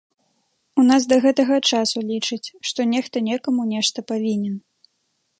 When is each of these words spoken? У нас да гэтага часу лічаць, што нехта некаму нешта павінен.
У 0.83 0.85
нас 0.91 1.01
да 1.11 1.17
гэтага 1.25 1.55
часу 1.71 1.97
лічаць, 2.11 2.47
што 2.69 2.85
нехта 2.93 3.17
некаму 3.29 3.67
нешта 3.75 4.05
павінен. 4.13 4.55